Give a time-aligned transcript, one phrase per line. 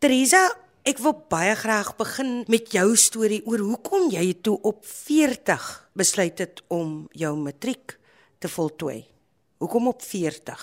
[0.00, 0.46] Teresa,
[0.88, 6.40] ek wil baie graag begin met jou storie oor hoekom jy toe op 40 besluit
[6.40, 7.98] het om jou matriek
[8.40, 9.02] te voltooi.
[9.60, 10.62] Hoekom op 40?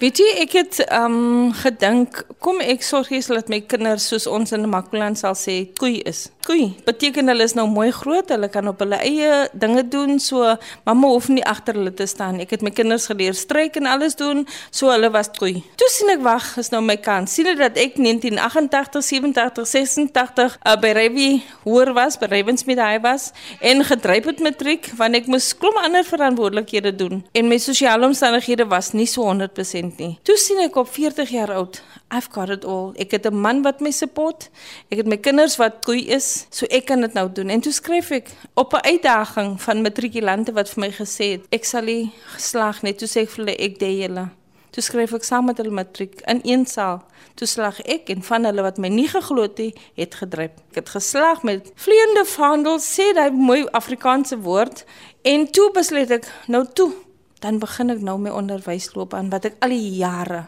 [0.00, 4.54] Weet jy, ek het um gedink, kom ek sorg eers dat my kinders soos ons
[4.56, 6.30] in Makwaland sal sê, koei is.
[6.46, 10.54] Koei beteken hulle is nou mooi groot, hulle kan op hulle eie dinge doen, so
[10.88, 12.38] mamma hoef nie agter hulle te staan.
[12.40, 15.60] Ek het my kinders geleer stryk en alles doen, so hulle was koei.
[15.76, 17.36] Toe sien ek wag, is nou my kans.
[17.36, 21.28] Sien dit dat ek 1988, 87, 86 uh, by Revi
[21.66, 26.08] hoor was, by Ravensmead hy was en gedryf het matriek want ek moes klom ander
[26.08, 30.18] verantwoordelikhede doen en my sosiale omstandighede was nie so 100% kind nie.
[30.26, 31.80] Toe sien ek op 40 jaar oud,
[32.10, 32.92] I've got it all.
[32.98, 34.50] Ek het 'n man wat my support.
[34.90, 37.48] Ek het my kinders wat koei is, so ek kan dit nou doen.
[37.48, 41.64] En toe skryf ek op 'n uitdaging van matrikulante wat vir my gesê het, ek
[41.64, 42.94] sal nie geslaag nie.
[42.94, 44.28] Toe sê ek vir hulle ek deel julle.
[44.70, 47.02] Toe skryf ek saam met hulle matriek in een saal.
[47.34, 50.50] Toe slag ek en van hulle wat my nie geglo het nie, het gedryf.
[50.70, 54.84] Ek het geslag met vleiende vaandel, sê daai mooi Afrikaanse woord
[55.22, 56.92] en toe besluit ek nou toe
[57.40, 60.44] dan begin ek nou my onderwysloopbaan wat ek al die jare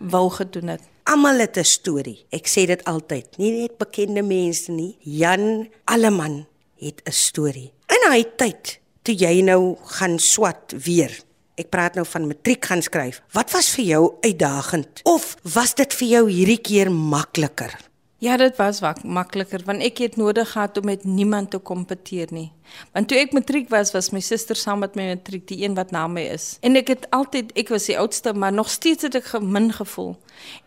[0.00, 0.82] wou gedoen het.
[1.06, 2.26] Almal het 'n storie.
[2.30, 4.96] Ek sê dit altyd, nie net bekende mense nie.
[5.00, 7.72] Jan Alleman het 'n storie.
[7.88, 11.10] In hy tyd toe jy nou gaan swat weer.
[11.56, 13.22] Ek praat nou van matriek gaan skryf.
[13.32, 17.85] Wat was vir jou uitdagend of was dit vir jou hierdie keer makliker?
[18.18, 22.48] Ja, dit was makliker want ek het nodig gehad om met niemand te kompeteer nie.
[22.96, 25.90] Want toe ek matriek was, was my suster saam met my matriek die een wat
[25.92, 26.56] na my is.
[26.64, 30.14] En ek het altyd, ek was die oudste, maar nog steeds het ek gemin gevoel.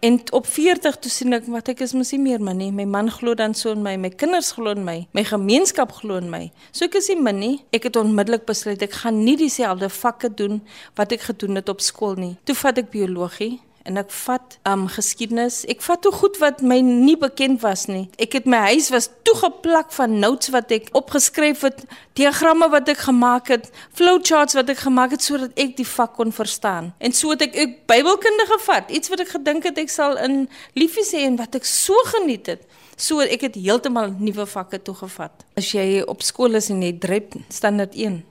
[0.05, 2.70] En op 40 toe sien ek wat ek is mos nie meer man nie.
[2.70, 6.20] My man glo dan so in my, my kinders glo in my, my gemeenskap glo
[6.22, 6.52] in my.
[6.70, 7.55] So ek is nie min nie.
[7.73, 10.61] Ek het onmiddellik besluit ek gaan nie dieselfde vakke doen
[11.02, 12.36] wat ek gedoen het op skool nie.
[12.45, 13.58] Toe vat ek biologie
[13.90, 15.64] en ek vat um geskiedenis.
[15.72, 18.06] Ek vat toe goed wat my nie bekend was nie.
[18.22, 21.84] Ek het my huis was toegeplak van notes wat ek opgeskryf het,
[22.20, 26.33] diagramme wat ek gemaak het, flowcharts wat ek gemaak het sodat ek die vak kon
[26.36, 26.94] verstaan.
[27.02, 30.44] En so het ek ek Bybelkunde gevat, iets wat ek gedink het ek sal in
[30.78, 32.66] liefie sê en wat ek so geniet het.
[32.99, 35.45] So ek het heeltemal nuwe vakke toegevat.
[35.58, 38.29] As jy op skool is en jy dryp standaard 1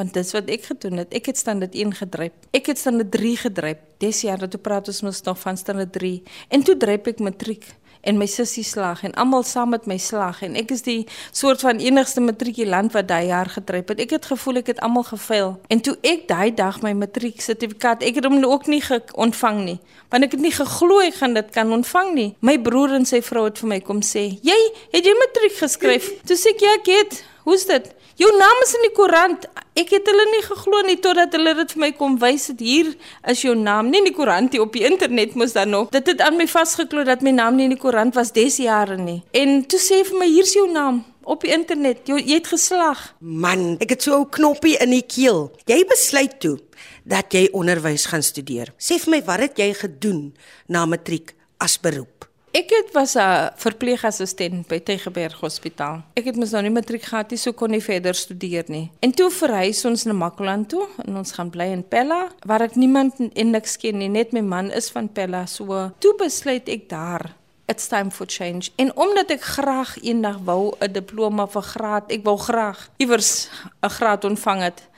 [0.00, 1.12] want dis wat ek gedoen het.
[1.14, 2.48] Ek het standaard 1 gedryp.
[2.56, 3.84] Ek het standaard 3 gedryp.
[4.00, 6.22] Dis jaar dat toe praat ons mos nog van standaard 3
[6.56, 7.68] en toe dryp ek matriek
[8.00, 11.02] en my sussie slag en almal saam met my slag en ek is die
[11.36, 14.00] soort van enigste matrikulant wat daai jaar gedryp het.
[14.06, 15.52] Ek het gevoel ek het almal gefaal.
[15.68, 18.80] En toe ek daai dag my matriek sertifikaat, ek het hom ook nie
[19.12, 19.78] ontvang nie.
[20.10, 22.30] Want ek het nie geglo ek gaan dit kan ontvang nie.
[22.40, 24.60] My broer en sy vrou het vir my kom sê, "Jy,
[24.92, 27.94] het jy matriek geskryf?" Toe sê ek, "Ja, ek het." Hoe's dit?
[28.20, 29.46] Jou naam is in die koerant.
[29.80, 32.60] Ek het hulle nie geglo nie totdat hulle dit vir my kom wys het.
[32.60, 32.90] Hier
[33.32, 35.88] is jou naam, nie in die koerant nie, op die internet mos dan nog.
[35.94, 38.98] Dit het aan my vasgekloot dat my naam nie in die koerant was des jare
[39.00, 39.22] nie.
[39.32, 42.04] En toe sê vir my hier's jou naam op die internet.
[42.10, 43.06] Jy, jy het geslag.
[43.20, 45.48] Man, ek het so 'n knoppie in die keel.
[45.64, 46.58] Jy besluit toe
[47.04, 48.74] dat jy onderwys gaan studeer.
[48.76, 50.34] Sê vir my, wat het jy gedoen
[50.68, 52.29] na matriek as beroep?
[52.50, 56.02] Ek het was 'n verpleegassistent by Tygerberg Hospitaal.
[56.14, 58.90] Ek het mos nou nie matriek gehad nie, so kon nie verder studeer nie.
[58.98, 62.74] En toe verhuis ons na Makwaland toe en ons gaan bly in Pella waar ek
[62.74, 65.46] niemand en niks ken nie, net my man is van Pella.
[65.46, 67.34] So toe besluit ek daar
[67.70, 68.70] It's time for change.
[68.76, 73.48] En omdat ek graag eendag wou 'n diploma vir graad, ek wou graag iewers
[73.82, 74.89] 'n graad ontvang het.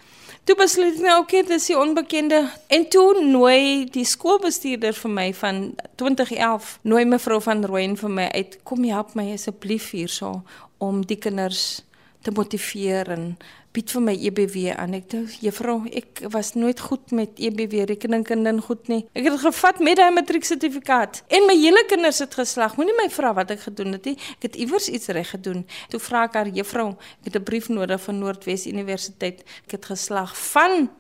[0.43, 2.41] Toe besluit ek nou okay, dis die onbekende.
[2.75, 5.61] En toe nooi die skoolbestuurder vir my van
[6.03, 10.41] 2011 nooi mevrou van Rooyen vir my uit kom help my asseblief hierso
[10.83, 11.85] om die kinders
[12.23, 13.37] te motiveer en
[13.73, 14.95] bied vir my EBW aan.
[14.97, 19.03] Ek dink juffrou, ek was nooit goed met EBW rekeningkunde goed nie.
[19.17, 22.77] Ek het gevat met daai matrieksertifikaat en my hele kinders het geslag.
[22.79, 24.17] Moenie my vra wat ek gedoen het nie.
[24.39, 25.65] Ek het iewers iets reg gedoen.
[25.93, 26.91] Toe vra ek haar juffrou,
[27.23, 29.41] ek het 'n brief nodig van Noordwes Universiteit.
[29.67, 30.91] Ek het geslag van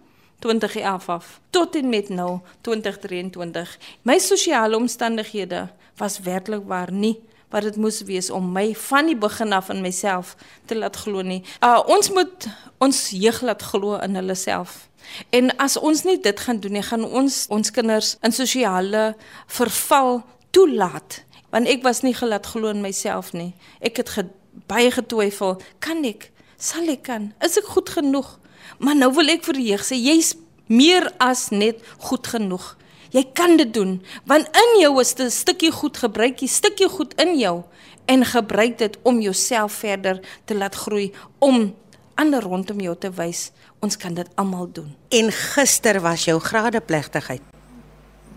[0.40, 3.78] 2011 af tot en met nou 2023.
[4.02, 7.20] My sosiale omstandighede was werklik waar nie
[7.52, 11.22] wat dit moes wees om my van die begin af in myself te laat glo
[11.22, 11.42] nie.
[11.60, 12.48] Uh ons moet
[12.82, 14.88] ons jeug laat glo in hulle self.
[15.30, 19.12] En as ons nie dit gaan doen nie, gaan ons ons kinders in sosiale
[19.46, 21.22] verval toelaat.
[21.52, 23.52] Want ek was nie gelaat glo in myself nie.
[23.84, 24.26] Ek het ge,
[24.70, 26.30] baie getwyfel, kan ek?
[26.56, 27.32] Sal ek kan?
[27.44, 28.38] Is ek goed genoeg?
[28.78, 30.32] Maar nou wil ek vir die jeug sê jy's
[30.72, 32.72] meer as net goed genoeg.
[33.12, 37.14] Jy kan dit doen want in jou is 'n stukkie goed gebruik jy stukkie goed
[37.20, 37.62] in jou
[38.06, 41.74] en gebruik dit om jouself verder te laat groei om
[42.14, 44.96] ander rondom jou te wys ons kan dit almal doen.
[45.08, 47.42] En gister was jou gradeplegtigheid.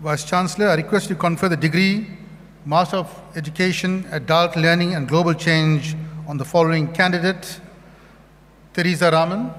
[0.00, 2.06] Was chancellor I request you confer the degree
[2.64, 5.94] Master of Education, Adult Learning and Global Change
[6.26, 7.60] on the following candidate
[8.72, 9.52] Teresa Raman,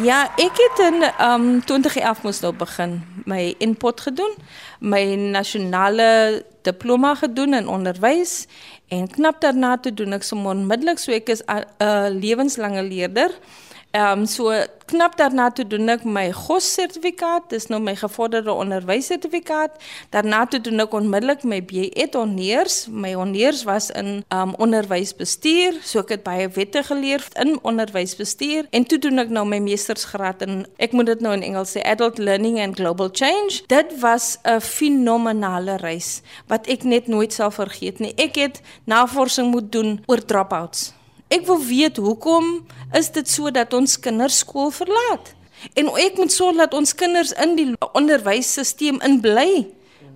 [0.00, 2.94] Ja, ek het in um 2011 moes nou begin
[3.28, 4.32] my input gedoen,
[4.80, 5.02] my
[5.34, 8.46] nasionale diploma gedoen in onderwys
[8.88, 13.36] en knap daarna toe doen ek sommer onmiddellik so ek is 'n lewenslange leerder.
[13.92, 14.48] Ehm um, so
[14.88, 19.74] knap daarna toe doen ek my GOS sertifikaat, dis nou my gevorderde onderwys sertifikaat.
[20.16, 22.86] Daarna toe doen ek onmiddellik my BEd honeurs.
[22.88, 28.70] My honeurs was in ehm um, onderwysbestuur, so ek het baie wette geleer in onderwysbestuur
[28.72, 31.84] en toe doen ek nou my meestersgraad in ek moet dit nou in Engels sê
[31.84, 33.60] Adult Learning and Global Change.
[33.68, 38.16] Dit was 'n fenominale reis wat ek net nooit sal vergeet nie.
[38.16, 40.94] Ek het navorsing moet doen oor dropouts.
[41.32, 42.58] Ek wil weet hoekom
[42.92, 45.30] is dit so dat ons kinders skool verlaat?
[45.78, 49.64] En ek moet sorg dat ons kinders in die onderwysstelsel inbly.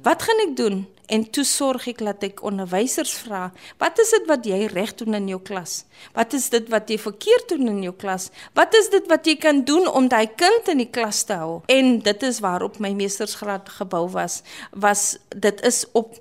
[0.04, 0.84] Wat gaan ek doen?
[1.08, 3.46] En toe sorg ek dat ek onderwysers vra,
[3.80, 5.84] wat is dit wat jy reg doen in jou klas?
[6.18, 8.28] Wat is dit wat jy verkeerd doen in jou klas?
[8.58, 11.60] Wat is dit wat jy kan doen om daai kind in die klas te hou?
[11.72, 14.42] En dit is waarop my meestersgraad gebou was,
[14.74, 16.18] was dit is op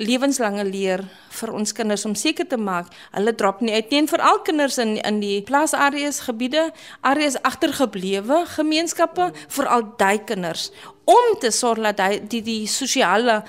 [0.00, 1.02] lewenslange leer
[1.36, 2.88] vir ons kinders om seker te maak.
[3.12, 6.70] Hulle drop nie uit nie en veral kinders in in die plaasareas gebiede
[7.00, 10.70] areas agtergeblewe gemeenskappe veral daai kinders.
[11.04, 13.42] Om te sorg dat die die, die sosiale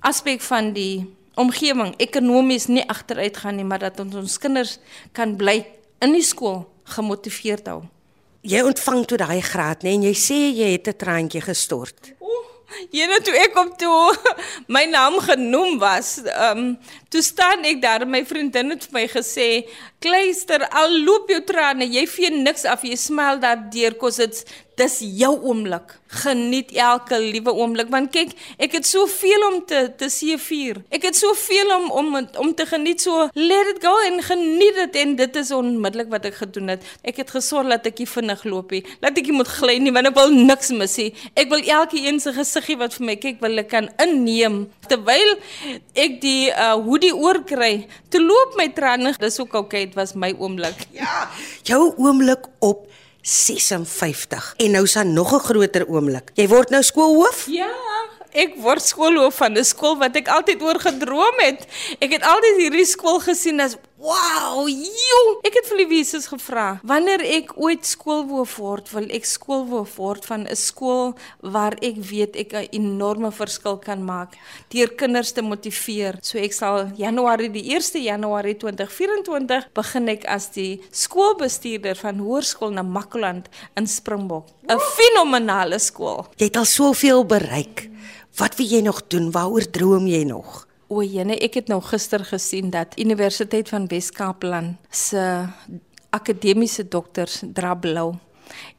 [0.00, 1.06] aspek van die
[1.38, 4.78] omgewing ekonomies nie agteruit gaan nie maar dat ons ons kinders
[5.12, 5.60] kan bly
[6.02, 6.64] in die skool
[6.96, 7.82] gemotiveerd hou.
[8.48, 12.14] Jy ontvang toe daai graad nê en jy sê jy het 'n traantjie gestort.
[12.92, 14.12] Jene toe ek op toe
[14.74, 16.72] my naam genoem was, ehm um,
[17.08, 19.48] toe staan ek daar en my vriendin het vir my gesê,
[20.00, 24.44] "Kleister, al loop jou trane, jy vee niks af, jy smil daar deur kos dit
[24.78, 25.96] dis jou oomblik.
[26.22, 28.30] Geniet elke liewe oomblik want kyk,
[28.62, 30.80] ek het soveel om te te seevier.
[30.94, 32.14] Ek het soveel om om
[32.44, 36.28] om te geniet so let it go en geniet dit en dit is onmiddellik wat
[36.30, 36.86] ek gedoen het.
[37.02, 38.82] Ek het gesorg dat ek nie vinnig loop nie.
[39.02, 41.10] Laat ek nie moet gly nie want ek wil niks mis nie.
[41.34, 45.34] Ek wil elke een se gesiggie wat vir my kyk wil ek kan inneem terwyl
[45.98, 47.88] ek die uh hoodie oorkry.
[48.08, 50.86] Te loop my trane, dis ook okay, dit was my oomblik.
[50.92, 51.28] Ja,
[51.68, 52.86] jou oomblik op
[53.22, 54.54] 56.
[54.56, 56.30] En nou is daar nog 'n groter oomblik.
[56.34, 57.46] Jy word nou skoolhoof?
[57.50, 57.72] Ja,
[58.32, 61.66] ek word skoolhoof van 'n skool wat ek altyd oor gedroom het.
[61.98, 65.30] Ek het altyd hierdie skool gesien as Wow, jong.
[65.42, 70.46] Ek het vir Liewies gevra, wanneer ek ooit skoolhoof word, wil ek skoolhoof word van
[70.46, 74.38] 'n skool waar ek weet ek 'n enorme verskil kan maak
[74.70, 76.18] deur kinders te motiveer.
[76.22, 82.70] So ek sal Januarie die 1 Januarie 2024 begin ek as die skoolbestuurder van Hoërskool
[82.70, 84.46] na Makwaland in Springbok.
[84.68, 86.26] 'n Fenominale skool.
[86.36, 87.90] Jy het al soveel bereik.
[88.36, 89.32] Wat wil jy nog doen?
[89.32, 90.68] Waaroor droom jy nog?
[90.88, 95.20] O, jene, ek het nou gister gesien dat Universiteit van Wes-Kaapland se
[96.16, 98.14] akademiese dokters dra blou.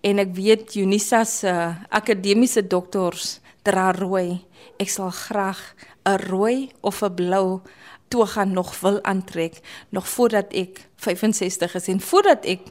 [0.02, 1.54] En ek weet Unisa se
[1.94, 4.40] akademiese dokters dra rooi.
[4.82, 5.62] Ek sal graag
[6.10, 7.62] 'n rooi of 'n blou
[8.10, 12.62] toga nog wil aantrek nog voordat ek 65 is en voordat ek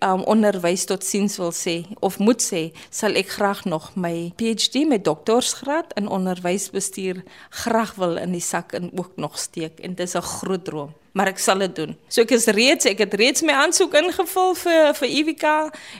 [0.00, 4.84] um, onderwys tot siens wil sê of moet sê, sal ek graag nog my PhD
[4.88, 7.22] met doktorsgraad in onderwysbestuur
[7.64, 10.94] graag wil in die sak en ook nog steek en dit is 'n groot droom
[11.18, 11.96] maar ek sal dit doen.
[12.12, 15.46] So ek is reeds ek het reeds my aansoek ingevul vir vir UWK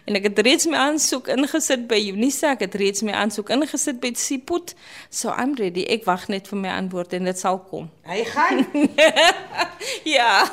[0.07, 3.99] en ek het reeds my aansoek ingesit by Unisa, ek het reeds my aansoek ingesit
[4.05, 4.76] by Siput.
[5.11, 5.88] So I'm ready.
[5.90, 7.90] Ek wag net vir my antwoord en dit sal kom.
[8.07, 8.67] Hy gaan.
[10.17, 10.45] ja.